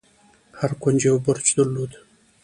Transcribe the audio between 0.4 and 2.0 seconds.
هر کونج يو برج درلود.